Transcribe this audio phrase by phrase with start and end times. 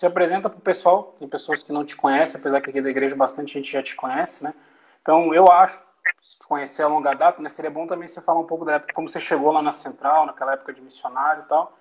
[0.00, 2.88] se apresenta para o pessoal, tem pessoas que não te conhecem, apesar que aqui da
[2.88, 4.54] igreja bastante gente já te conhece, né?
[5.02, 5.78] Então, eu acho,
[6.48, 9.10] conhecer a longa data, né, seria bom também você falar um pouco da época, como
[9.10, 11.76] você chegou lá na Central, naquela época de missionário e tal,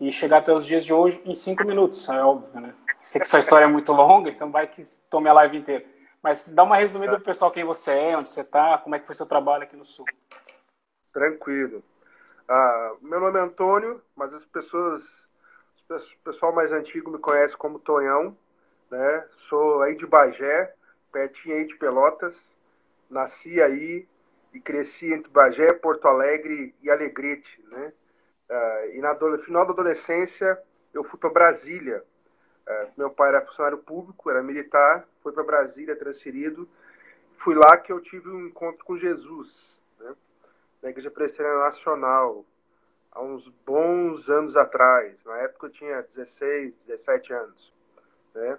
[0.00, 2.74] e chegar até os dias de hoje em cinco minutos, é óbvio, né?
[3.00, 5.84] Sei que sua história é muito longa, então vai que tome a live inteira.
[6.20, 8.98] Mas dá uma resumida para o pessoal quem você é, onde você está, como é
[8.98, 10.06] que foi seu trabalho aqui no Sul.
[11.12, 11.84] Tranquilo.
[12.48, 15.04] Ah, meu nome é Antônio, mas as pessoas
[16.02, 18.36] o pessoal mais antigo me conhece como Tonhão,
[18.90, 19.24] né?
[19.48, 20.74] Sou aí de Bagé,
[21.12, 22.34] pertinho aí de Pelotas.
[23.10, 24.08] Nasci aí
[24.52, 27.92] e cresci entre Bagé, Porto Alegre e Alegrete, né?
[28.48, 30.58] Uh, e no final da adolescência
[30.92, 32.02] eu fui para Brasília.
[32.66, 36.68] Uh, meu pai era funcionário público, era militar, foi para Brasília transferido.
[37.38, 39.52] Fui lá que eu tive um encontro com Jesus,
[39.98, 40.14] né?
[40.82, 42.44] na Igreja Presbiteriana Nacional,
[43.14, 45.16] há uns bons anos atrás.
[45.24, 47.72] Na época eu tinha 16, 17 anos.
[48.34, 48.58] Né?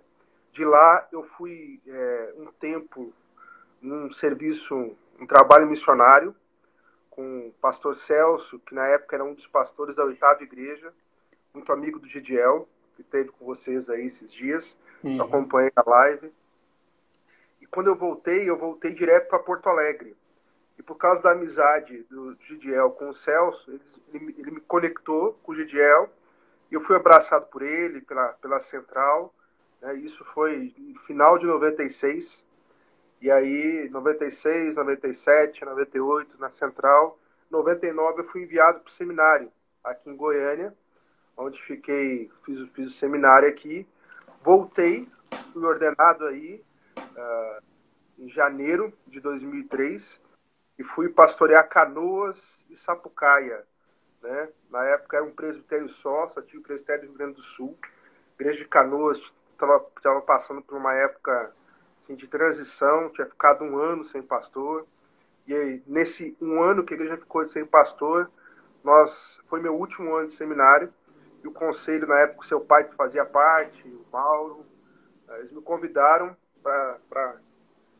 [0.53, 3.13] De lá eu fui é, um tempo
[3.81, 6.35] num serviço, um trabalho missionário
[7.09, 10.93] com o pastor Celso, que na época era um dos pastores da oitava igreja,
[11.53, 14.65] muito amigo do Gidiel, que esteve com vocês aí esses dias,
[15.03, 15.21] uhum.
[15.21, 16.31] acompanhei a live.
[17.61, 20.15] E quando eu voltei, eu voltei direto para Porto Alegre.
[20.77, 23.71] E por causa da amizade do Gidiel com o Celso,
[24.13, 26.09] ele, ele, me conectou com o Gidiel.
[26.71, 29.33] E eu fui abraçado por ele, pela, pela Central.
[29.81, 29.95] Né?
[29.95, 32.27] Isso foi no final de 96.
[33.21, 37.17] E aí, 96, 97, 98, na Central.
[37.49, 39.51] 99 eu fui enviado para o seminário
[39.83, 40.73] aqui em Goiânia,
[41.37, 43.87] onde fiquei, fiz, fiz o seminário aqui.
[44.43, 45.07] Voltei,
[45.53, 46.63] fui ordenado aí
[46.97, 47.63] uh,
[48.19, 50.24] em janeiro de 2003
[50.77, 52.37] e fui pastorear Canoas
[52.69, 53.63] e Sapucaia.
[54.21, 54.49] Né?
[54.69, 57.77] Na época era um presbitério só, só tinha o presbitério do Rio Grande do Sul.
[57.83, 59.19] A igreja de Canoas
[59.51, 61.53] estava passando por uma época
[62.03, 64.85] assim, de transição, tinha ficado um ano sem pastor.
[65.47, 68.29] E aí, nesse um ano que a igreja ficou sem pastor,
[68.83, 69.11] nós
[69.47, 70.91] foi meu último ano de seminário.
[71.43, 74.65] E o conselho, na época, seu pai fazia parte, o Mauro,
[75.37, 77.37] eles me convidaram para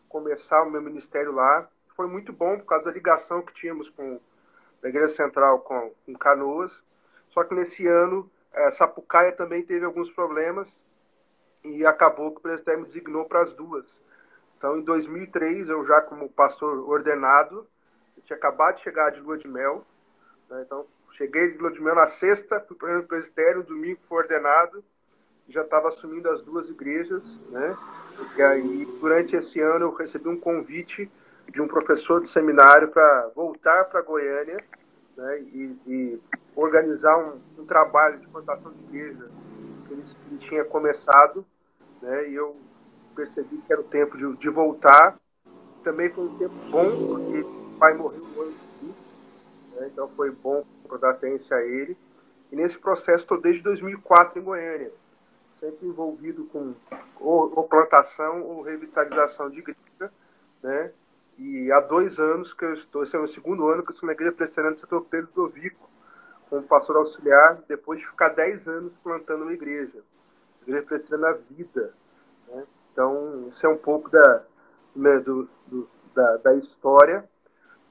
[0.10, 4.20] começar o meu ministério lá foi muito bom por causa da ligação que tínhamos com
[4.84, 6.72] a Igreja Central com, com Canoas.
[7.30, 10.68] Só que nesse ano, é, Sapucaia também teve alguns problemas
[11.64, 13.86] e acabou que o presidente me designou para as duas.
[14.58, 17.68] Então, em 2003, eu já como pastor ordenado,
[18.16, 19.86] eu tinha acabado de chegar de lua de mel.
[20.50, 20.64] Né?
[20.66, 24.84] Então, cheguei de lua de mel na sexta, fui para o presbitério, domingo fui ordenado,
[25.50, 27.24] já estava assumindo as duas igrejas.
[27.50, 27.78] Né?
[28.38, 31.10] E aí, durante esse ano, eu recebi um convite
[31.52, 34.64] de um professor de seminário para voltar para Goiânia
[35.16, 36.22] né, e, e,
[36.56, 39.30] organizar um, um, trabalho de plantação de igreja
[39.88, 41.46] que ele, ele tinha começado.
[42.02, 42.56] Né, e eu
[43.16, 45.18] percebi que era o tempo de, de voltar.
[45.84, 48.98] Também foi um tempo bom, porque o pai morreu no ano seguinte,
[49.76, 51.98] né, então foi bom para dar ciência a ele.
[52.52, 54.92] E nesse processo estou desde 2004 em Goiânia,
[55.60, 56.74] sempre envolvido com
[57.20, 60.12] ou, ou plantação ou revitalização de igreja,
[60.62, 60.92] né?
[61.38, 64.08] E há dois anos que eu estou, esse é o segundo ano que eu estou
[64.08, 65.90] na igreja presbiteriana de Santo Pedro do Vico,
[66.50, 70.02] como pastor auxiliar, depois de ficar dez anos plantando uma igreja.
[70.62, 71.94] Igreja presbiteriana vida.
[72.48, 72.66] Né?
[72.92, 74.44] Então, isso é um pouco da,
[74.96, 77.28] né, do, do, da, da história.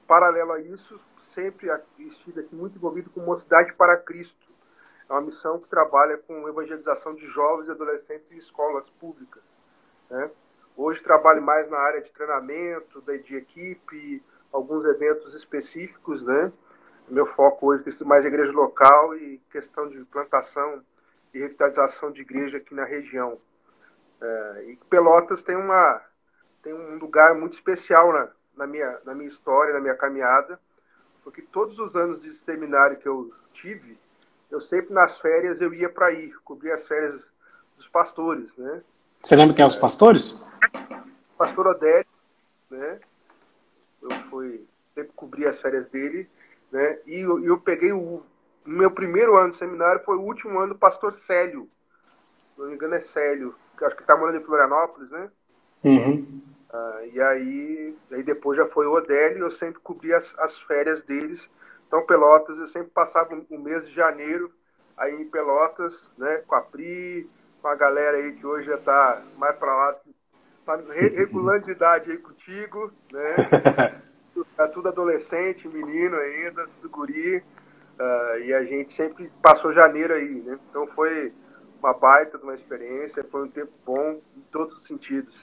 [0.07, 0.99] Paralelo a isso,
[1.35, 1.69] sempre
[1.99, 4.45] estive aqui muito envolvido com Mocidade para Cristo.
[5.07, 9.43] É uma missão que trabalha com evangelização de jovens e adolescentes em escolas públicas.
[10.09, 10.31] Né?
[10.77, 14.21] Hoje trabalho mais na área de treinamento, de equipe,
[14.51, 16.51] alguns eventos específicos, né?
[17.07, 20.81] Meu foco hoje é mais igreja local e questão de plantação
[21.33, 23.37] e revitalização de igreja aqui na região.
[24.19, 26.01] É, e Pelotas tem uma
[26.61, 30.59] tem um lugar muito especial na, na minha na minha história, na minha caminhada,
[31.23, 33.97] porque todos os anos de seminário que eu tive,
[34.51, 37.21] eu sempre nas férias eu ia para ir cobrir as férias
[37.77, 38.81] dos pastores, né?
[39.19, 40.39] Você lembra quem é os pastores?
[41.37, 42.05] Pastor Odélio,
[42.69, 42.99] né?
[44.01, 46.29] Eu fui sempre cobrir as férias dele,
[46.71, 46.99] né?
[47.05, 48.23] E eu, eu peguei o,
[48.65, 51.69] meu primeiro ano de seminário foi o último ano do pastor Célio.
[52.53, 55.29] Se não me engano é Célio, que acho que está morando em Florianópolis, né?
[55.83, 56.41] Uhum.
[56.73, 61.03] Ah, e aí, aí depois já foi o Odélio, eu sempre cobri as, as férias
[61.03, 61.39] deles.
[61.87, 64.51] Então Pelotas, eu sempre passava o mês de janeiro
[64.97, 66.37] aí em Pelotas, né?
[66.47, 67.29] Com a Pri,
[67.61, 69.95] com a galera aí que hoje já está mais para lá
[70.65, 74.01] tá regulando de idade aí contigo, né?
[74.57, 77.37] Tá tudo adolescente, menino ainda, tudo guri.
[77.37, 80.59] Uh, e a gente sempre passou janeiro aí, né?
[80.69, 81.31] Então foi,
[81.81, 85.33] uma baita de uma experiência, foi um tempo bom em todos os sentidos.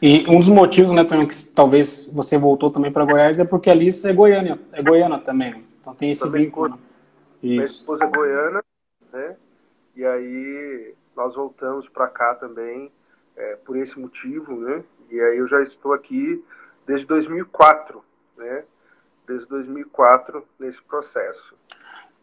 [0.00, 3.68] E um dos motivos, né, Tonho, que talvez você voltou também para Goiás é porque
[3.68, 5.54] a Alice é goiana, é goiana também.
[5.54, 5.62] Né?
[5.80, 6.68] Então tem esse também vínculo.
[6.68, 6.78] Né?
[7.42, 8.62] Minha esposa é goiana,
[9.12, 9.36] né?
[9.96, 12.92] E aí nós voltamos para cá também
[13.38, 14.82] é, por esse motivo, né?
[15.10, 16.44] E aí eu já estou aqui
[16.86, 18.02] desde 2004,
[18.36, 18.64] né?
[19.26, 21.54] Desde 2004 nesse processo.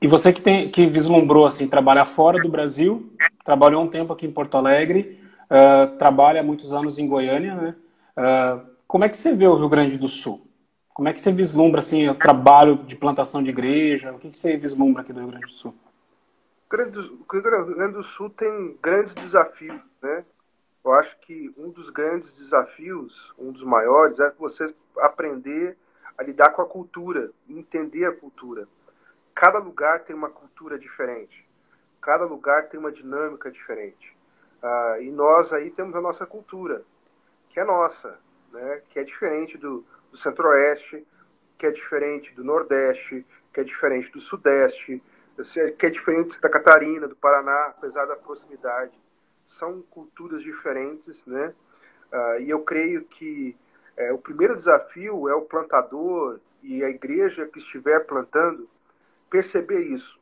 [0.01, 3.11] E você que tem que vislumbrou assim trabalhar fora do Brasil,
[3.43, 7.75] trabalhou um tempo aqui em Porto Alegre, uh, trabalha há muitos anos em Goiânia, né?
[8.17, 10.45] Uh, como é que você vê o Rio Grande do Sul?
[10.93, 14.11] Como é que você vislumbra assim o trabalho de plantação de igreja?
[14.11, 15.73] O que, que você vislumbra aqui do Rio Grande do Sul?
[16.71, 20.23] O Rio Grande do Sul tem grandes desafios, né?
[20.85, 25.75] Eu acho que um dos grandes desafios, um dos maiores, é você aprender
[26.15, 28.67] a lidar com a cultura, entender a cultura.
[29.33, 31.43] Cada lugar tem uma cultura diferente,
[31.99, 34.15] cada lugar tem uma dinâmica diferente.
[34.61, 36.83] Ah, e nós aí temos a nossa cultura,
[37.49, 38.19] que é nossa,
[38.51, 38.83] né?
[38.91, 41.03] que é diferente do, do Centro-Oeste,
[41.57, 45.01] que é diferente do Nordeste, que é diferente do Sudeste,
[45.79, 48.93] que é diferente de Santa Catarina, do Paraná, apesar da proximidade.
[49.59, 51.53] São culturas diferentes, né?
[52.11, 53.55] Ah, e eu creio que
[53.97, 58.69] é, o primeiro desafio é o plantador e a igreja que estiver plantando
[59.29, 60.19] perceber isso.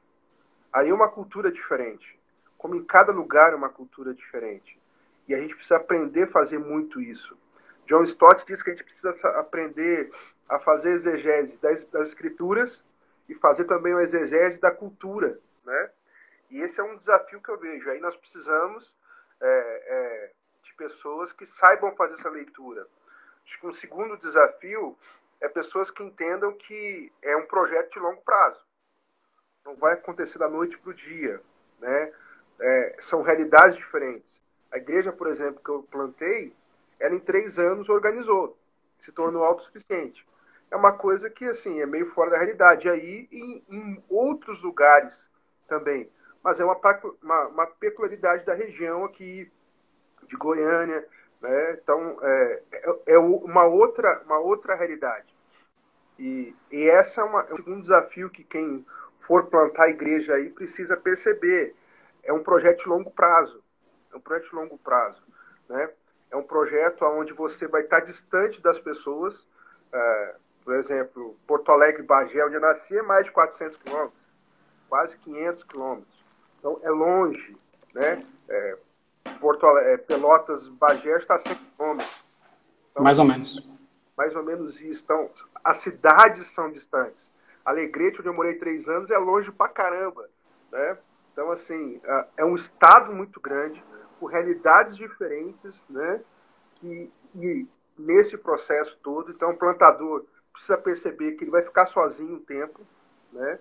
[0.71, 2.17] Aí é uma cultura diferente
[2.63, 4.79] como em cada lugar é uma cultura diferente.
[5.27, 7.37] E a gente precisa aprender a fazer muito isso.
[7.85, 10.09] John Stott diz que a gente precisa aprender
[10.47, 12.81] a fazer exegese das, das escrituras
[13.27, 15.89] e fazer também uma exegese da cultura, né?
[16.49, 17.89] E esse é um desafio que eu vejo.
[17.89, 18.89] Aí nós precisamos
[19.41, 20.31] é, é,
[20.63, 22.87] de pessoas que saibam fazer essa leitura.
[23.45, 24.97] Acho que um segundo desafio
[25.41, 28.61] é pessoas que entendam que é um projeto de longo prazo.
[29.65, 31.41] Não vai acontecer da noite para o dia,
[31.79, 32.13] né?
[32.59, 34.27] é, são realidades diferentes.
[34.71, 36.53] A igreja, por exemplo, que eu plantei,
[36.99, 38.57] ela em três anos organizou,
[39.03, 40.25] se tornou autossuficiente.
[40.71, 42.87] É uma coisa que, assim, é meio fora da realidade.
[42.87, 45.13] E aí, em, em outros lugares
[45.67, 46.09] também.
[46.43, 46.77] Mas é uma,
[47.21, 49.49] uma, uma, peculiaridade da região aqui,
[50.27, 51.07] de Goiânia,
[51.41, 51.73] né?
[51.73, 55.33] Então, é, é, é uma, outra, uma outra realidade.
[56.19, 58.85] E, e essa é, uma, é um desafio que quem
[59.21, 61.75] for plantar a igreja aí precisa perceber
[62.23, 63.61] é um projeto de longo prazo.
[64.11, 65.21] É um projeto de longo prazo.
[65.67, 65.89] Né?
[66.31, 69.35] É um projeto onde você vai estar distante das pessoas.
[69.91, 74.19] É, por exemplo, Porto Alegre, Bagé, onde eu nasci, é mais de 400 quilômetros,
[74.87, 76.12] quase 500 quilômetros.
[76.63, 77.57] Então, é longe.
[77.93, 78.25] Né?
[78.47, 78.77] É,
[79.41, 82.23] Porto é, Pelotas, Bagé está a 100 quilômetros.
[82.91, 83.69] Então, mais ou menos.
[84.15, 85.01] Mais ou menos isso.
[85.03, 85.29] Então,
[85.61, 87.21] as cidades são distantes.
[87.65, 90.29] Alegrete, onde eu morei três anos, é longe pra caramba.
[90.71, 90.97] Né?
[91.33, 91.99] Então, assim,
[92.37, 93.83] é um estado muito grande,
[94.19, 96.21] com realidades diferentes, né?
[96.81, 97.67] E, e
[97.97, 102.79] nesse processo todo, então, o plantador precisa perceber que ele vai ficar sozinho um tempo,
[103.33, 103.59] né?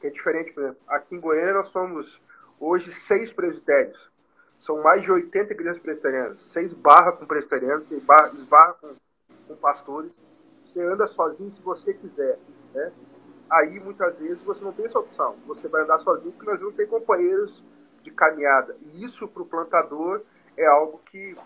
[0.00, 2.20] Que é diferente, por exemplo, aqui em Goiânia nós somos
[2.58, 4.12] hoje seis presbitérios.
[4.60, 6.38] São mais de 80 igrejas presbiterianas.
[6.52, 8.94] Seis barra com presbiterianos, seis barra, com,
[9.46, 10.10] com pastores.
[10.64, 12.38] Você anda sozinho se você quiser,
[12.74, 12.92] né?
[13.50, 15.36] aí muitas vezes você não tem essa opção.
[15.46, 17.62] Você vai andar sozinho porque nós não tem companheiros
[18.02, 18.76] de caminhada.
[18.82, 20.22] E isso para o plantador
[20.56, 21.36] é algo que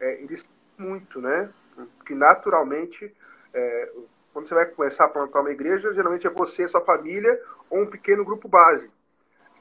[0.00, 0.40] é, ele
[0.78, 1.50] muito, né?
[2.06, 3.14] Que naturalmente,
[3.54, 3.92] é,
[4.32, 7.40] quando você vai começar a plantar uma igreja, geralmente é você, sua família
[7.70, 8.90] ou um pequeno grupo base.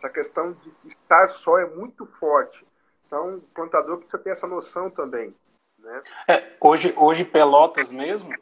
[0.02, 2.66] Essa questão de estar só é muito forte.
[3.06, 5.32] Então, o plantador precisa ter essa noção também.
[5.78, 6.04] Né?
[6.28, 8.34] É, hoje, hoje, Pelotas mesmo,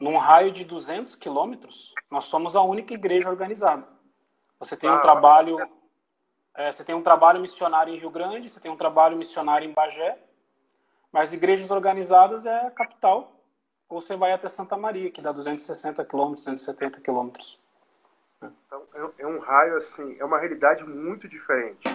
[0.00, 3.86] num raio de 200 quilômetros, nós somos a única igreja organizada.
[4.58, 5.56] Você tem um ah, trabalho,
[6.52, 9.72] é, você tem um trabalho missionário em Rio Grande, você tem um trabalho missionário em
[9.72, 10.18] Bagé,
[11.12, 13.36] mas igrejas organizadas é a capital.
[13.88, 17.56] Ou você vai até Santa Maria, que dá 260 quilômetros, 270 quilômetros.
[18.42, 21.88] Então, é, é um raio assim, é uma realidade muito diferente.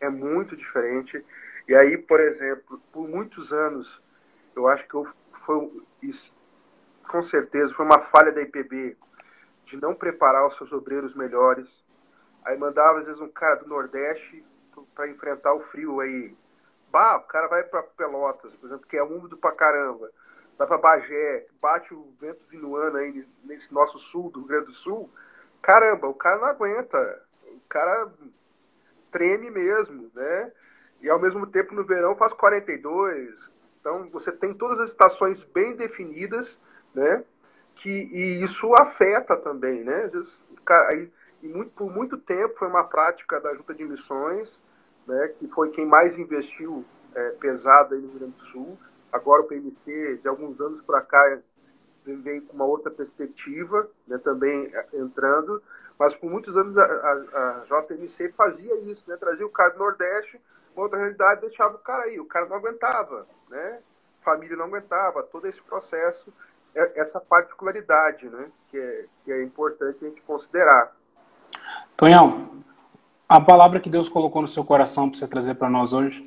[0.00, 1.24] É muito diferente.
[1.66, 4.00] E aí, por exemplo, por muitos anos,
[4.54, 5.06] eu acho que eu,
[5.44, 6.32] foi isso,
[7.08, 8.96] com certeza foi uma falha da IPB
[9.66, 11.68] de não preparar os seus obreiros melhores.
[12.44, 14.44] Aí mandava às vezes um cara do Nordeste
[14.94, 16.34] para enfrentar o frio aí.
[16.90, 20.10] Bah, o cara vai para Pelotas, por exemplo, que é úmido pra caramba.
[20.56, 24.74] Vai para Bagé, bate o vento vinuano aí nesse nosso sul, do Rio Grande do
[24.74, 25.10] Sul.
[25.62, 27.22] Caramba, o cara não aguenta.
[27.46, 28.08] O cara
[29.10, 30.52] treme mesmo, né?
[31.00, 33.34] E ao mesmo tempo no verão faz 42.
[33.80, 36.58] Então você tem todas as estações bem definidas
[36.94, 37.24] né?
[37.76, 40.04] Que, e isso afeta também, né?
[40.04, 40.28] Às vezes,
[41.42, 44.50] e muito, por muito tempo foi uma prática da Junta de Missões
[45.06, 46.84] né, que foi quem mais investiu
[47.14, 48.78] é, pesado aí no Rio Grande do Sul.
[49.10, 51.38] Agora o PMC, de alguns anos para cá,
[52.16, 55.62] vem com uma outra perspectiva, né, também é, entrando,
[55.98, 59.78] mas por muitos anos a, a, a JMC fazia isso, né, trazia o cara do
[59.78, 60.40] Nordeste,
[60.74, 63.80] uma outra realidade, deixava o cara aí, o cara não aguentava, né,
[64.22, 66.32] família não aguentava, todo esse processo,
[66.74, 70.94] é, essa particularidade, né, que é, que é importante a gente considerar.
[71.96, 72.62] Tonhão,
[73.28, 76.26] a palavra que Deus colocou no seu coração para você trazer para nós hoje?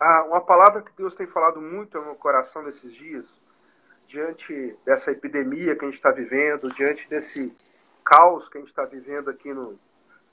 [0.00, 3.24] Ah, uma palavra que Deus tem falado muito no meu coração nesses dias,
[4.12, 7.50] diante dessa epidemia que a gente está vivendo, diante desse
[8.04, 9.80] caos que a gente está vivendo aqui no,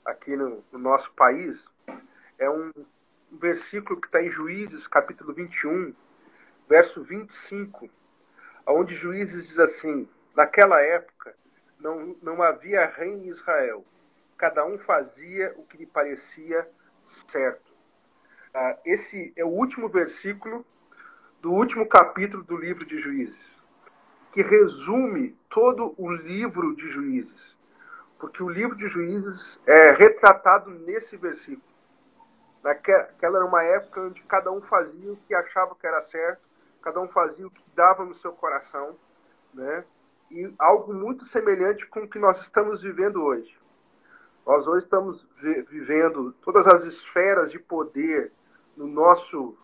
[0.04, 1.58] aqui no, no nosso país,
[2.38, 2.70] é um,
[3.32, 5.94] um versículo que está em Juízes, capítulo 21,
[6.68, 7.88] verso 25,
[8.66, 10.06] onde Juízes diz assim:
[10.36, 11.34] Naquela época
[11.78, 13.82] não, não havia rei em Israel,
[14.36, 16.68] cada um fazia o que lhe parecia
[17.32, 17.72] certo.
[18.52, 20.66] Ah, esse é o último versículo
[21.40, 23.49] do último capítulo do livro de Juízes
[24.32, 27.56] que resume todo o livro de Juízes.
[28.18, 31.62] Porque o livro de Juízes é retratado nesse versículo.
[32.62, 36.42] Naquela era uma época onde cada um fazia o que achava que era certo,
[36.82, 38.96] cada um fazia o que dava no seu coração,
[39.54, 39.84] né?
[40.30, 43.58] E algo muito semelhante com o que nós estamos vivendo hoje.
[44.46, 45.26] Nós hoje estamos
[45.70, 48.30] vivendo todas as esferas de poder
[48.76, 49.56] no nosso,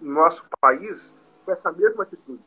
[0.00, 0.98] no nosso país
[1.44, 2.42] com essa mesma atitude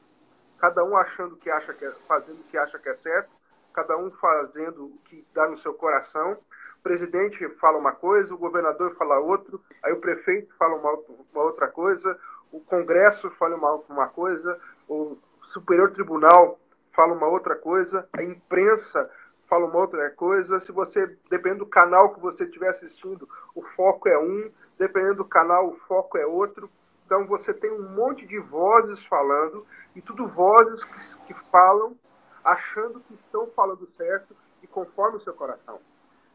[0.62, 3.32] cada um achando que acha que é, fazendo o que acha que é certo,
[3.74, 6.38] cada um fazendo o que dá no seu coração.
[6.78, 11.00] O presidente fala uma coisa, o governador fala outro, aí o prefeito fala uma,
[11.34, 12.16] uma outra coisa,
[12.52, 16.60] o Congresso fala uma, uma coisa, o Superior Tribunal
[16.94, 19.10] fala uma outra coisa, a imprensa
[19.50, 20.60] fala uma outra coisa.
[20.60, 25.26] Se você, depende do canal que você estiver assistindo, o foco é um, dependendo do
[25.26, 26.70] canal, o foco é outro.
[27.12, 30.94] Então você tem um monte de vozes falando, e tudo vozes que,
[31.28, 31.94] que falam
[32.42, 35.82] achando que estão falando certo e conforme o seu coração.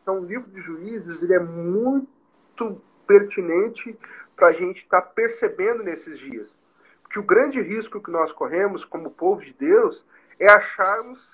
[0.03, 3.99] Então o livro de Juízes ele é muito pertinente
[4.37, 6.55] para a gente estar tá percebendo nesses dias.
[7.03, 10.05] Porque o grande risco que nós corremos como povo de Deus
[10.39, 11.27] é acharmos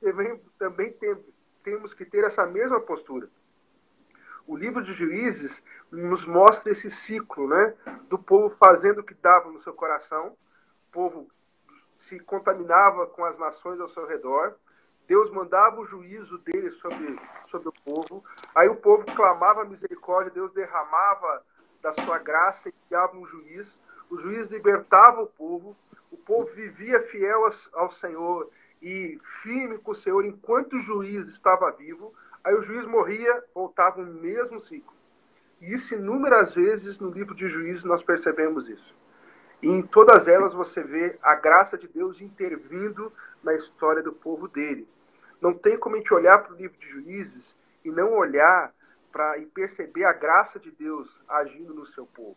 [0.00, 0.10] que
[0.58, 0.96] também
[1.62, 3.28] temos que ter essa mesma postura.
[4.46, 5.52] O livro de Juízes
[5.90, 7.74] nos mostra esse ciclo, né?
[8.08, 11.28] Do povo fazendo o que dava no seu coração, o povo
[12.08, 14.54] se contaminava com as nações ao seu redor,
[15.06, 17.18] Deus mandava o juízo dele sobre,
[17.50, 18.24] sobre o povo,
[18.54, 21.44] aí o povo clamava misericórdia, Deus derramava
[21.80, 23.66] da sua graça e enviava um juiz,
[24.10, 25.76] o juiz libertava o povo,
[26.10, 28.50] o povo vivia fiel ao Senhor
[28.82, 32.12] e firme com o Senhor enquanto o juiz estava vivo,
[32.46, 34.94] aí o juiz morria, voltava o mesmo ciclo.
[35.60, 38.94] E isso inúmeras vezes no livro de Juízes nós percebemos isso.
[39.60, 43.12] E em todas elas você vê a graça de Deus intervindo
[43.42, 44.86] na história do povo dele.
[45.40, 48.72] Não tem como a gente olhar para o livro de Juízes e não olhar
[49.10, 52.36] para e perceber a graça de Deus agindo no seu povo.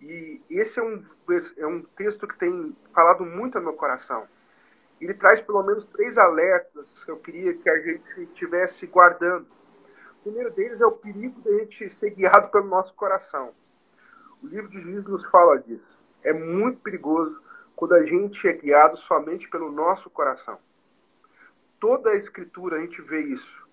[0.00, 1.04] E esse é um,
[1.58, 4.26] é um texto que tem falado muito no meu coração.
[5.00, 9.46] Ele traz pelo menos três alertas que eu queria que a gente estivesse guardando
[10.18, 13.52] o primeiro deles é o perigo de a gente ser guiado pelo nosso coração.
[14.42, 15.98] O livro de Juízes nos fala disso.
[16.24, 17.40] É muito perigoso
[17.76, 20.58] quando a gente é guiado somente pelo nosso coração.
[21.78, 23.66] Toda a escritura a gente vê isso.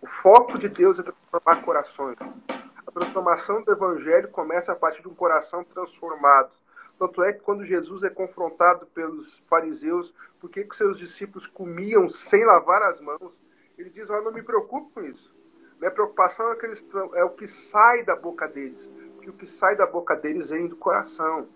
[0.00, 2.16] O foco de Deus é transformar corações.
[2.86, 6.50] A transformação do evangelho começa a partir de um coração transformado.
[7.00, 12.44] Tanto é que quando Jesus é confrontado pelos fariseus, por que, seus discípulos comiam sem
[12.44, 13.32] lavar as mãos,
[13.78, 15.34] ele diz: oh, não me preocupe com isso.
[15.78, 18.78] Minha preocupação é, que eles, é o que sai da boca deles,
[19.14, 21.48] porque o que sai da boca deles vem do coração.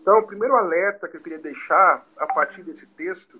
[0.00, 3.38] Então, o primeiro alerta que eu queria deixar a partir desse texto,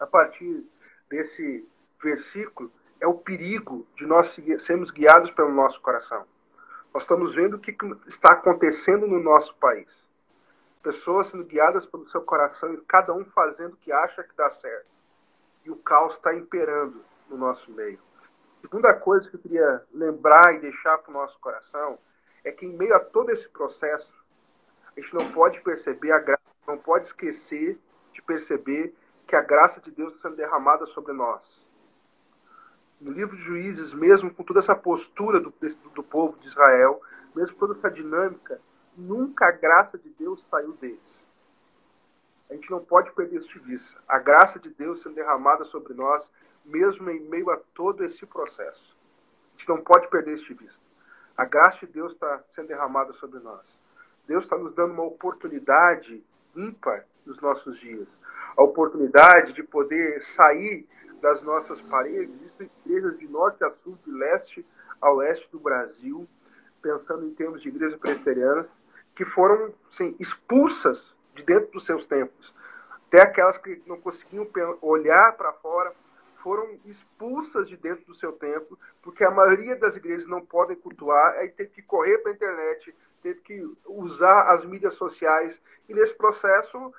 [0.00, 0.64] a partir
[1.10, 1.68] desse
[2.02, 6.24] versículo, é o perigo de nós sermos guiados pelo nosso coração.
[6.94, 10.03] Nós estamos vendo o que está acontecendo no nosso país.
[10.84, 14.50] Pessoas sendo guiadas pelo seu coração e cada um fazendo o que acha que dá
[14.50, 14.86] certo.
[15.64, 17.98] E o caos está imperando no nosso meio.
[18.60, 21.98] Segunda coisa que eu queria lembrar e deixar para o nosso coração
[22.44, 24.12] é que, em meio a todo esse processo,
[24.94, 27.78] a gente não pode perceber a graça, não pode esquecer
[28.12, 28.94] de perceber
[29.26, 31.40] que a graça de Deus está sendo derramada sobre nós.
[33.00, 35.52] No livro de Juízes, mesmo com toda essa postura do,
[35.94, 37.00] do povo de Israel,
[37.34, 38.60] mesmo com toda essa dinâmica,
[38.96, 41.00] nunca a graça de Deus saiu deles.
[42.50, 44.02] A gente não pode perder isso de vista.
[44.06, 46.24] A graça de Deus sendo derramada sobre nós
[46.64, 48.96] mesmo em meio a todo esse processo.
[49.54, 50.78] A gente não pode perder este vista.
[51.36, 53.62] A graça de Deus está sendo derramada sobre nós.
[54.26, 56.24] Deus está nos dando uma oportunidade
[56.56, 58.08] ímpar nos nossos dias.
[58.56, 60.86] A oportunidade de poder sair
[61.20, 64.64] das nossas paredes, existem igrejas de norte a sul, de leste
[65.00, 66.28] a oeste do Brasil,
[66.80, 68.66] pensando em termos de igrejas presbiterianas,
[69.14, 72.52] que foram sim, expulsas de dentro dos seus templos.
[73.08, 74.48] Até aquelas que não conseguiam
[74.80, 75.92] olhar para fora
[76.42, 81.34] foram expulsas de dentro do seu templo, porque a maioria das igrejas não podem cultuar,
[81.36, 86.12] aí teve que correr para a internet, teve que usar as mídias sociais, e nesse
[86.12, 86.92] processo,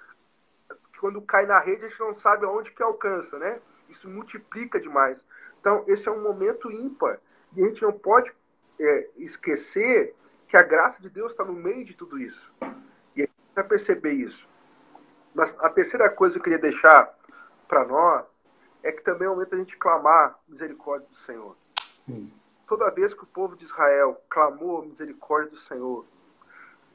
[1.00, 3.60] quando cai na rede, a gente não sabe aonde que alcança, né?
[3.90, 5.24] Isso multiplica demais.
[5.60, 7.20] Então, esse é um momento ímpar,
[7.56, 8.34] e a gente não pode
[8.80, 10.16] é, esquecer
[10.48, 12.52] que a graça de Deus está no meio de tudo isso.
[13.16, 14.48] E a gente vai perceber isso.
[15.34, 17.14] Mas a terceira coisa que eu queria deixar
[17.68, 18.26] para nós
[18.84, 21.56] é que também é o momento a gente clamar misericórdia do Senhor.
[22.08, 22.30] Hum.
[22.68, 26.06] Toda vez que o povo de Israel clamou a misericórdia do Senhor,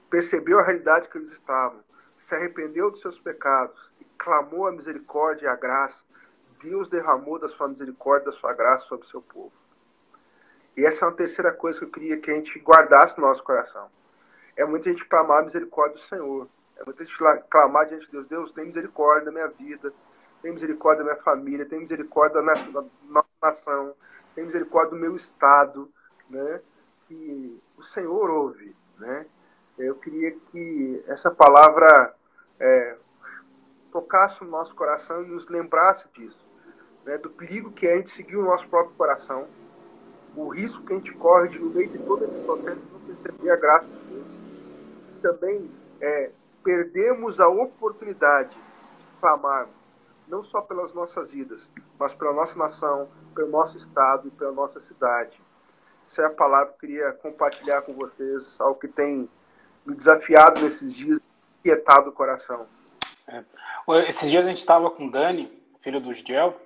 [0.09, 1.81] percebeu a realidade que eles estavam,
[2.19, 5.99] se arrependeu dos seus pecados e clamou a misericórdia e a graça,
[6.63, 9.53] Deus derramou da sua misericórdia, da sua graça sobre o seu povo.
[10.77, 13.43] E essa é uma terceira coisa que eu queria que a gente guardasse no nosso
[13.43, 13.89] coração.
[14.57, 16.49] É muita gente clamar a misericórdia do Senhor.
[16.77, 17.17] É muita gente
[17.51, 19.93] clamar diante de Deus, Deus tem misericórdia da minha vida,
[20.41, 22.55] tem misericórdia da minha família, tem misericórdia da
[23.05, 23.95] nossa nação,
[24.35, 25.91] tem misericórdia do meu estado,
[26.29, 26.61] né?
[27.07, 29.27] Que o Senhor ouve, né?
[29.79, 32.15] Eu queria que essa palavra
[32.59, 32.97] é,
[33.93, 36.47] tocasse no nosso coração e nos lembrasse disso,
[37.05, 37.19] né?
[37.19, 39.47] Do perigo que é a gente seguir o nosso próprio coração,
[40.37, 43.51] o risco que a gente corre de, no meio de todo esse processo, não perceber
[43.51, 44.27] a graça de Deus.
[45.17, 45.71] E também
[46.01, 46.31] é,
[46.63, 49.75] perdemos a oportunidade de clamarmos,
[50.29, 51.61] não só pelas nossas vidas,
[51.99, 55.41] mas pela nossa nação, pelo nosso estado e pela nossa cidade.
[56.11, 59.29] Essa é a palavra que eu queria compartilhar com vocês, algo que tem
[59.87, 61.21] me desafiado nesses dias,
[61.63, 62.67] quietado o coração.
[63.29, 63.45] É.
[64.09, 66.57] Esses dias a gente estava com o Dani, filho do Giel,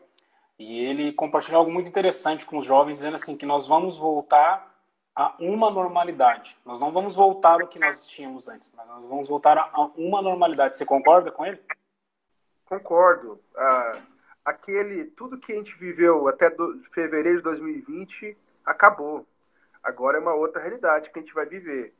[0.58, 4.72] e ele compartilhou algo muito interessante com os jovens, dizendo assim que nós vamos voltar
[5.14, 6.56] a uma normalidade.
[6.64, 10.20] Nós não vamos voltar ao que nós tínhamos antes, mas nós vamos voltar a uma
[10.20, 10.76] normalidade.
[10.76, 11.60] Você concorda com ele?
[12.66, 13.40] Concordo.
[13.56, 14.00] Ah,
[14.44, 19.26] aquele tudo que a gente viveu até do, fevereiro de 2020 acabou.
[19.82, 21.94] Agora é uma outra realidade que a gente vai viver,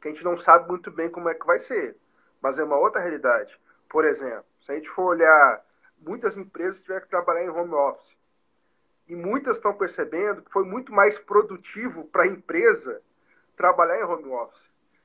[0.00, 1.96] que a gente não sabe muito bem como é que vai ser,
[2.42, 3.56] mas é uma outra realidade.
[3.88, 5.64] Por exemplo, se a gente for olhar
[6.00, 8.16] muitas empresas tiveram que trabalhar em home office.
[9.08, 13.00] E muitas estão percebendo que foi muito mais produtivo para a empresa
[13.56, 14.62] trabalhar em home office.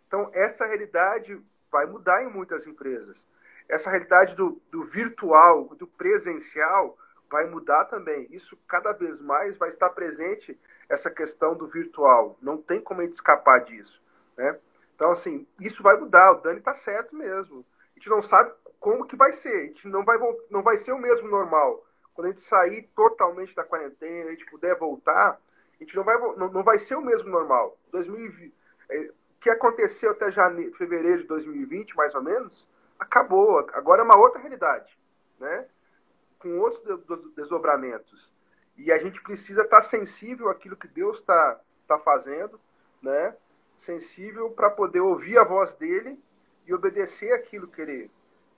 [0.08, 3.16] Então, essa realidade vai mudar em muitas empresas.
[3.68, 6.98] Essa realidade do, do virtual, do presencial,
[7.32, 8.28] vai mudar também.
[8.30, 12.38] Isso cada vez mais vai estar presente, essa questão do virtual.
[12.42, 14.00] Não tem como a gente escapar disso.
[14.38, 14.60] Né?
[14.96, 16.34] Então, assim, isso vai mudar.
[16.34, 17.66] O Dani está certo mesmo.
[17.96, 18.52] A gente não sabe
[18.84, 19.56] como que vai ser.
[19.56, 20.18] A gente não vai,
[20.50, 21.86] não vai ser o mesmo normal.
[22.14, 25.40] Quando a gente sair totalmente da quarentena, a gente puder voltar,
[25.80, 27.78] a gente não vai, não, não vai ser o mesmo normal.
[27.92, 28.54] 2020,
[28.90, 32.68] é, que aconteceu até janeiro, fevereiro de 2020, mais ou menos,
[33.00, 33.60] acabou.
[33.72, 35.00] Agora é uma outra realidade,
[35.40, 35.66] né?
[36.38, 36.84] com outros
[37.38, 38.30] desdobramentos.
[38.76, 42.60] E a gente precisa estar sensível àquilo que Deus está tá fazendo,
[43.02, 43.34] né?
[43.78, 46.22] sensível para poder ouvir a voz dele
[46.68, 48.12] e obedecer aquilo que ele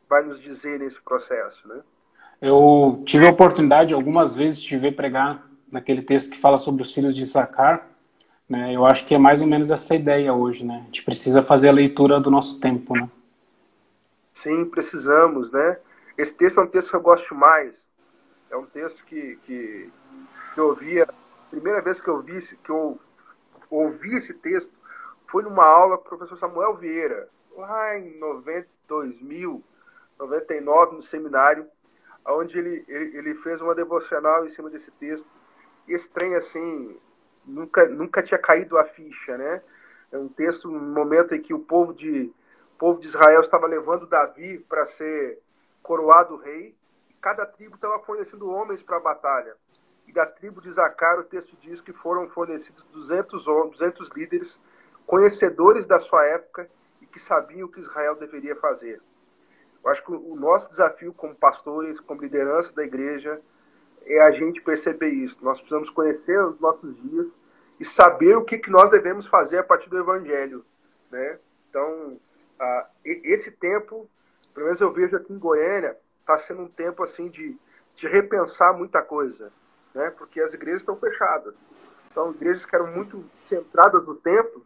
[0.09, 1.81] vai nos dizer nesse processo, né?
[2.41, 6.93] Eu tive a oportunidade algumas vezes de ver pregar naquele texto que fala sobre os
[6.93, 7.87] filhos de Sacar,
[8.47, 8.73] né?
[8.75, 10.81] Eu acho que é mais ou menos essa ideia hoje, né?
[10.81, 13.09] A gente precisa fazer a leitura do nosso tempo, né?
[14.35, 15.77] Sim, precisamos, né?
[16.17, 17.73] Esse texto é um texto que eu gosto mais.
[18.49, 19.89] É um texto que, que,
[20.53, 22.99] que eu ouvia, a primeira vez que eu vi, que eu
[23.69, 24.69] ouvi esse texto
[25.27, 29.63] foi numa aula com o professor Samuel Vieira, lá em 90, 2000,
[30.19, 31.67] 99 no seminário,
[32.27, 35.25] onde ele, ele, ele, fez uma devocional em cima desse texto.
[35.87, 36.97] E esse trem, assim,
[37.45, 39.61] nunca, nunca tinha caído a ficha, né?
[40.11, 42.31] É um texto, um momento em que o povo de,
[42.73, 45.39] o povo de Israel estava levando Davi para ser
[45.83, 46.75] coroado rei.
[47.09, 49.55] E cada tribo estava fornecendo homens para a batalha.
[50.07, 54.59] E da tribo de Zacar, o texto diz que foram fornecidos 200 homens, 200 líderes,
[55.05, 56.69] conhecedores da sua época
[57.01, 59.01] e que sabiam o que Israel deveria fazer.
[59.85, 63.39] Eu acho que o nosso desafio como pastores, como liderança da igreja,
[64.03, 65.37] é a gente perceber isso.
[65.41, 67.27] Nós precisamos conhecer os nossos dias
[67.79, 70.65] e saber o que, que nós devemos fazer a partir do Evangelho.
[71.11, 71.37] Né?
[71.69, 72.19] Então,
[72.59, 74.09] uh, esse tempo,
[74.55, 77.55] pelo menos eu vejo aqui em Goiânia, está sendo um tempo assim de,
[77.95, 79.53] de repensar muita coisa,
[79.93, 80.09] né?
[80.17, 81.53] porque as igrejas estão fechadas.
[82.09, 84.65] Então, igrejas que eram muito centradas no templo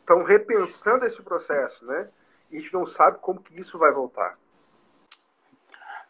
[0.00, 2.08] estão repensando esse processo, né?
[2.50, 4.38] E a gente não sabe como que isso vai voltar.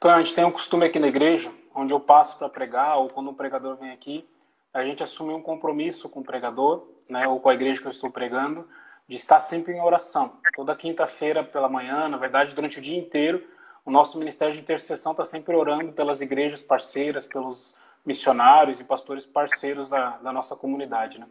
[0.04, 3.08] Então, a gente tem um costume aqui na igreja, onde eu passo para pregar, ou
[3.08, 4.28] quando um pregador vem aqui,
[4.70, 7.90] a gente assume um compromisso com o pregador, né, ou com a igreja que eu
[7.90, 8.68] estou pregando,
[9.08, 10.34] de estar sempre em oração.
[10.54, 13.48] Toda quinta-feira pela manhã, na verdade, durante o dia inteiro,
[13.82, 19.24] o nosso ministério de intercessão está sempre orando pelas igrejas parceiras, pelos missionários e pastores
[19.24, 21.18] parceiros da, da nossa comunidade.
[21.18, 21.26] Né?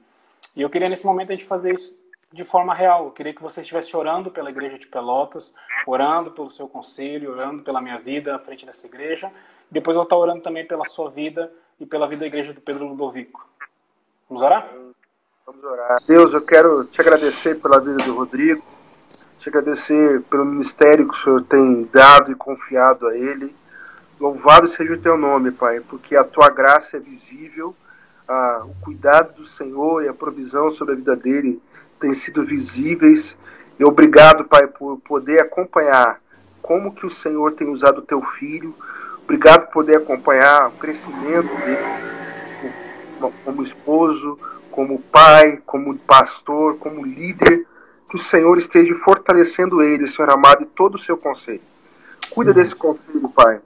[0.55, 1.95] E eu queria, nesse momento, a gente fazer isso
[2.33, 3.05] de forma real.
[3.05, 5.53] Eu queria que você estivesse orando pela igreja de Pelotas,
[5.85, 9.31] orando pelo seu conselho, orando pela minha vida à frente dessa igreja.
[9.69, 12.87] Depois eu estou orando também pela sua vida e pela vida da igreja do Pedro
[12.87, 13.47] Ludovico.
[14.27, 14.67] Vamos orar?
[15.45, 15.97] Vamos orar.
[16.07, 18.63] Deus, eu quero te agradecer pela vida do Rodrigo,
[19.39, 23.55] te agradecer pelo ministério que o Senhor tem dado e confiado a ele.
[24.19, 27.75] Louvado seja o teu nome, Pai, porque a tua graça é visível,
[28.27, 31.61] ah, o cuidado do Senhor e a provisão sobre a vida dele
[32.03, 33.33] têm sido visíveis.
[33.79, 36.19] E obrigado, Pai, por poder acompanhar
[36.61, 38.75] como que o Senhor tem usado o teu filho.
[39.23, 42.03] Obrigado por poder acompanhar o crescimento dele
[43.45, 44.37] como esposo,
[44.69, 47.65] como pai, como pastor, como líder.
[48.09, 51.61] Que o Senhor esteja fortalecendo ele, Senhor amado, e todo o seu conselho.
[52.31, 53.59] Cuida desse conselho, Pai.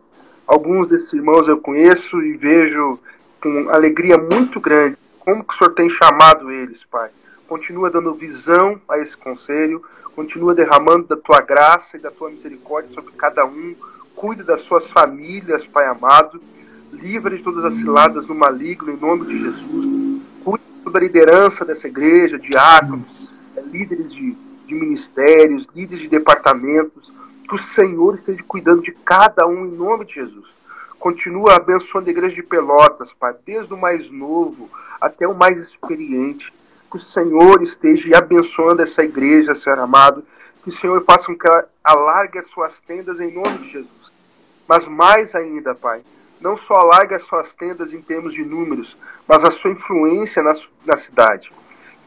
[0.45, 2.99] Alguns desses irmãos eu conheço e vejo
[3.41, 7.09] com alegria muito grande como que o Senhor tem chamado eles, Pai
[7.47, 9.81] continua dando visão a esse conselho,
[10.15, 13.75] continua derramando da tua graça e da tua misericórdia sobre cada um,
[14.15, 16.41] cuide das suas famílias, Pai amado,
[16.91, 21.87] livre de todas as ciladas do maligno, em nome de Jesus, cuide da liderança dessa
[21.87, 27.11] igreja, diáconos, eh, líderes de, de ministérios, líderes de departamentos,
[27.47, 30.47] que o Senhor esteja cuidando de cada um, em nome de Jesus.
[30.99, 36.51] Continua abençoando a igreja de Pelotas, Pai, desde o mais novo até o mais experiente
[36.89, 40.23] que o Senhor esteja abençoando essa igreja, Senhor amado.
[40.63, 44.11] Que o Senhor faça com que ela alargue as suas tendas em nome de Jesus.
[44.67, 46.01] Mas mais ainda, Pai,
[46.41, 48.97] não só alargue as suas tendas em termos de números,
[49.27, 50.53] mas a sua influência na,
[50.85, 51.51] na cidade.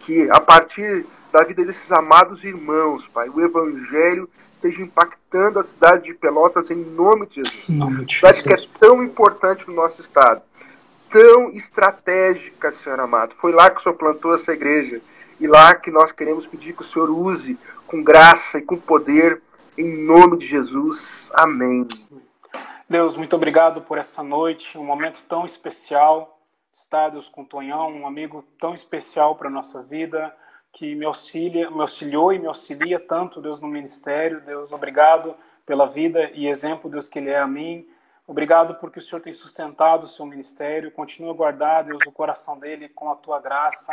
[0.01, 6.05] Que a partir da vida desses amados irmãos, Pai, o Evangelho esteja impactando a cidade
[6.05, 7.69] de Pelotas em nome de Jesus.
[7.69, 10.43] Nome de cidade que é tão importante no nosso estado
[11.11, 13.35] tão estratégica, Senhor amado.
[13.35, 15.01] Foi lá que o Senhor plantou essa igreja.
[15.39, 19.43] E lá que nós queremos pedir que o Senhor use com graça e com poder,
[19.77, 21.29] em nome de Jesus.
[21.33, 21.87] Amém.
[22.89, 26.39] Deus, muito obrigado por essa noite, um momento tão especial.
[26.73, 30.35] Está, Deus, com o Tonhão, um amigo tão especial para a nossa vida,
[30.73, 34.41] que me, auxilia, me auxiliou e me auxilia tanto, Deus, no ministério.
[34.41, 37.87] Deus, obrigado pela vida e exemplo, Deus, que ele é a mim
[38.31, 40.93] Obrigado porque o Senhor tem sustentado o seu ministério.
[40.93, 43.93] Continua a guardar, Deus, o coração dele com a tua graça.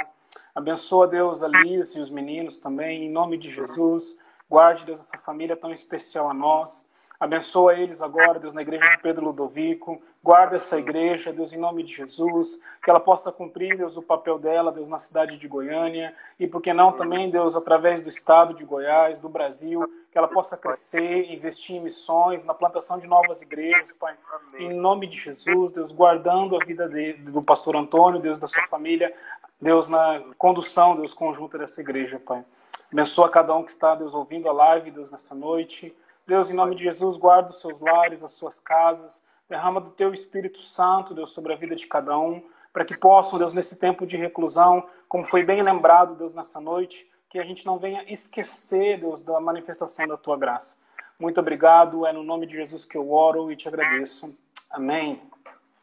[0.54, 4.16] Abençoa, Deus, a Liz e os meninos também, em nome de Jesus.
[4.48, 6.88] Guarde, Deus, essa família tão especial a nós.
[7.20, 10.00] Abençoa eles agora, Deus, na igreja de Pedro Ludovico.
[10.24, 12.62] Guarda essa igreja, Deus, em nome de Jesus.
[12.84, 16.14] Que ela possa cumprir, Deus, o papel dela, Deus, na cidade de Goiânia.
[16.40, 19.82] E por que não também, Deus, através do estado de Goiás, do Brasil.
[20.18, 24.16] Que ela possa crescer, investir em missões, na plantação de novas igrejas, Pai.
[24.58, 29.16] Em nome de Jesus, Deus, guardando a vida do pastor Antônio, Deus, da sua família.
[29.62, 32.44] Deus, na condução, Deus, conjunta dessa igreja, Pai.
[32.92, 35.96] Abençoa cada um que está, Deus, ouvindo a live, Deus, nessa noite.
[36.26, 40.16] Deus, em nome de Jesus, guarda os seus lares, as suas casas, derrama do teu
[40.16, 44.04] Espírito Santo, Deus, sobre a vida de cada um, para que possam, Deus, nesse tempo
[44.04, 49.00] de reclusão, como foi bem lembrado, Deus, nessa noite, que a gente não venha esquecer,
[49.00, 50.78] Deus, da manifestação da tua graça.
[51.20, 54.36] Muito obrigado, é no nome de Jesus que eu oro e te agradeço.
[54.70, 55.22] Amém.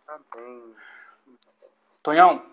[0.06, 0.74] Amém.
[2.02, 2.44] Tonhão,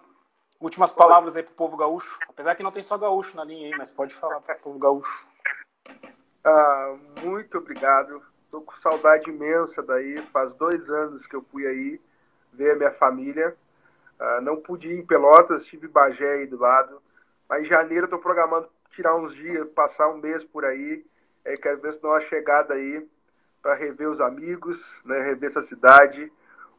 [0.60, 2.18] últimas palavras aí pro povo gaúcho.
[2.28, 5.28] Apesar que não tem só gaúcho na linha aí, mas pode falar pro povo gaúcho.
[6.44, 8.22] Ah, muito obrigado.
[8.46, 10.22] Estou com saudade imensa daí.
[10.28, 12.02] Faz dois anos que eu fui aí
[12.52, 13.56] ver a minha família.
[14.20, 17.02] Ah, não pude ir em Pelotas, estive em Bagé aí do lado.
[17.48, 21.06] Mas em janeiro estou programando tirar uns dias, passar um mês por aí.
[21.44, 23.08] É, quero ver se dá uma chegada aí
[23.62, 26.32] para rever os amigos, né, rever essa cidade.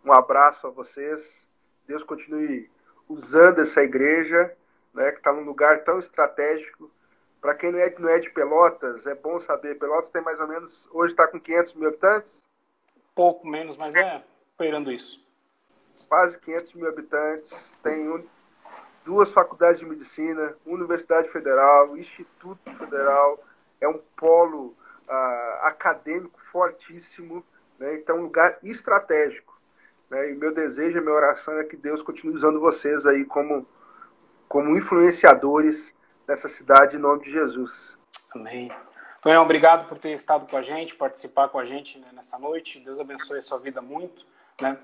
[0.05, 1.23] Um abraço a vocês.
[1.87, 2.71] Deus continue
[3.09, 4.55] usando essa igreja,
[4.95, 6.91] né, que está num lugar tão estratégico
[7.43, 9.77] para quem não é, não é de Pelotas, é bom saber.
[9.77, 12.41] Pelotas tem mais ou menos, hoje está com 500 mil habitantes?
[13.17, 14.23] Pouco menos, mas é
[14.53, 15.21] esperando isso.
[16.09, 17.51] Quase 500 mil habitantes,
[17.83, 18.25] tem um,
[19.05, 23.43] duas faculdades de medicina, Universidade Federal, Instituto Federal,
[23.81, 24.75] é um polo
[25.09, 27.45] uh, acadêmico fortíssimo,
[27.79, 27.95] né?
[27.95, 29.59] então um lugar estratégico.
[30.09, 30.31] Né?
[30.31, 33.67] E meu desejo, minha oração é que Deus continue usando vocês aí como
[34.49, 35.83] como influenciadores
[36.29, 37.73] nessa cidade em nome de Jesus.
[38.35, 38.71] Amém.
[39.23, 42.79] Tonhão, obrigado por ter estado com a gente, participar com a gente né, nessa noite.
[42.81, 44.27] Deus abençoe a sua vida muito,
[44.61, 44.77] né?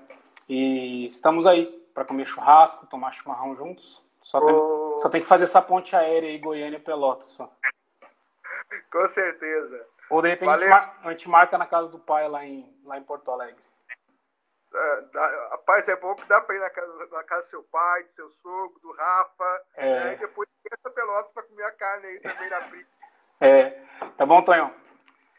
[0.47, 4.01] E estamos aí para comer churrasco, tomar chimarrão juntos.
[4.21, 4.55] Só tem,
[4.99, 7.51] só tem que fazer essa ponte aérea aí, Goiânia-Pelotas só.
[8.91, 9.87] Com certeza.
[10.09, 12.71] Ou de repente a gente, marca, a gente, marca, na casa do pai lá em,
[12.83, 13.63] lá em Porto Alegre.
[14.73, 17.63] É, dá, rapaz, é bom que dá para ir na casa, na casa do seu
[17.63, 19.61] pai, do seu sogro, do Rafa.
[19.75, 20.03] É.
[20.03, 20.13] Né?
[20.13, 22.87] E depois essa pelota para comer a carne aí também na frente.
[23.41, 23.69] É.
[24.17, 24.73] Tá bom, Tonhão?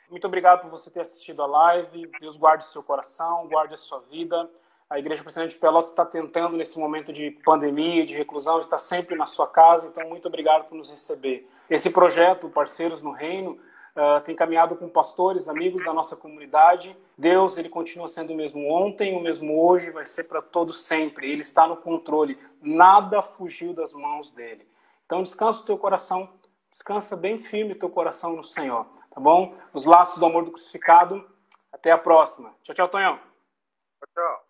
[0.08, 2.10] Muito obrigado por você ter assistido a live.
[2.18, 4.50] Deus guarde o seu coração, guarde a sua vida.
[4.90, 9.14] A Igreja Presidente de Pelotas está tentando, nesse momento de pandemia, de reclusão, está sempre
[9.14, 9.86] na sua casa.
[9.86, 11.48] Então, muito obrigado por nos receber.
[11.70, 16.96] Esse projeto, Parceiros no Reino, uh, tem caminhado com pastores, amigos da nossa comunidade.
[17.16, 21.30] Deus, ele continua sendo o mesmo ontem, o mesmo hoje, vai ser para todos sempre.
[21.30, 22.36] Ele está no controle.
[22.60, 24.66] Nada fugiu das mãos dele.
[25.06, 26.28] Então, descansa o teu coração,
[26.68, 29.54] descansa bem firme o teu coração no Senhor, tá bom?
[29.72, 31.24] Os laços do amor do crucificado.
[31.72, 32.52] Até a próxima.
[32.64, 33.16] Tchau, tchau, Tonhão.
[33.16, 34.49] Tchau, tchau.